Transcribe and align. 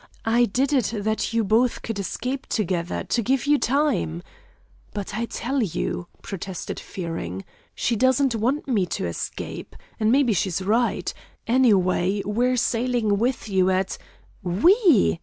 I 0.25 0.45
did 0.45 0.73
it, 0.73 0.93
that 0.97 1.31
you 1.31 1.43
both 1.43 1.83
could 1.83 1.99
escape 1.99 2.47
together, 2.47 3.03
to 3.03 3.21
give 3.21 3.45
you 3.45 3.59
time" 3.59 4.23
"But 4.95 5.13
I 5.13 5.25
tell 5.27 5.61
you," 5.61 6.07
protested 6.23 6.79
Fearing, 6.79 7.45
"she 7.75 7.95
doesn't 7.95 8.33
want 8.33 8.67
me 8.67 8.87
to 8.87 9.05
escape. 9.05 9.75
And 9.99 10.11
maybe 10.11 10.33
she's 10.33 10.59
right. 10.59 11.13
Anyway, 11.45 12.23
we're 12.25 12.57
sailing 12.57 13.19
with 13.19 13.47
you 13.47 13.69
at" 13.69 13.99
"We?" 14.63 15.19